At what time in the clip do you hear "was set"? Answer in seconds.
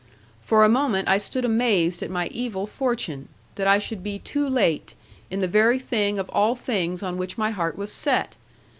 7.77-8.35